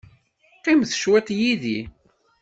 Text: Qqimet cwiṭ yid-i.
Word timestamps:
Qqimet 0.57 0.91
cwiṭ 1.01 1.27
yid-i. 1.39 1.79